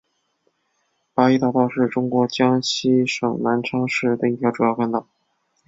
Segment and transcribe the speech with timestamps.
[1.13, 5.07] 八一大道是中国江西省南昌市的一条主要干道。